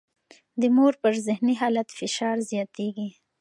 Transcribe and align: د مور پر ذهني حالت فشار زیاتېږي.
د 0.61 0.63
مور 0.75 0.93
پر 1.01 1.13
ذهني 1.25 1.53
حالت 1.61 1.87
فشار 1.99 2.37
زیاتېږي. 2.51 3.09